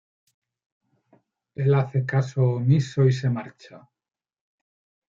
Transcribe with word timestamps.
Él 1.53 1.75
hace 1.75 2.07
caso 2.07 2.41
omiso 2.43 3.05
y 3.05 3.11
se 3.11 3.29
marcha. 3.29 3.87